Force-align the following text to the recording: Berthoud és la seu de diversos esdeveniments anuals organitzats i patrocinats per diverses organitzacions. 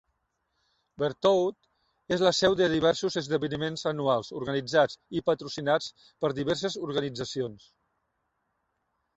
Berthoud 1.01 2.15
és 2.17 2.23
la 2.27 2.31
seu 2.37 2.55
de 2.61 2.69
diversos 2.71 3.17
esdeveniments 3.21 3.83
anuals 3.91 4.31
organitzats 4.41 4.99
i 5.21 5.23
patrocinats 5.31 5.93
per 6.25 6.35
diverses 6.41 6.83
organitzacions. 6.89 7.69